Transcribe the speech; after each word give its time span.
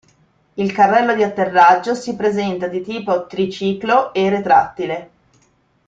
Il 0.55 0.71
carrello 0.71 1.13
di 1.13 1.21
atterraggio 1.21 1.93
si 1.93 2.15
presenta 2.15 2.65
di 2.65 2.81
tipo 2.81 3.27
triciclo 3.27 4.11
e 4.13 4.29
retrattile. 4.31 5.09